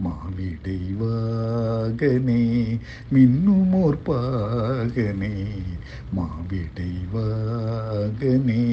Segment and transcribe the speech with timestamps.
[0.03, 2.43] மாவிடை வாகனே
[3.13, 5.33] மின்னுமோர் பாகனே
[6.16, 8.63] மாவிடை வாகனே.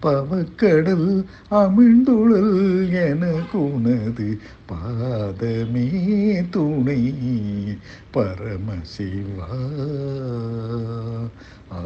[0.03, 1.09] பவக்கடல்
[1.53, 2.55] அமிழ்ந்துழல்
[3.05, 4.29] எனக்குணது
[4.69, 5.87] பாதமே
[6.51, 7.03] துணை
[8.15, 9.51] பரமசிவா.
[11.73, 11.81] ஆ